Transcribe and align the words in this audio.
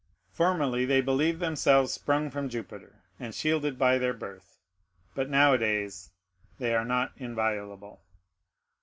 Formerly 0.31 0.83
they 0.85 0.99
believed 0.99 1.39
themselves 1.39 1.93
sprung 1.93 2.31
from 2.31 2.49
Jupiter, 2.49 3.03
and 3.19 3.35
shielded 3.35 3.77
by 3.77 3.99
their 3.99 4.15
birth; 4.15 4.57
but 5.13 5.29
nowadays 5.29 6.09
they 6.57 6.73
are 6.73 6.85
not 6.85 7.11
inviolable. 7.17 8.01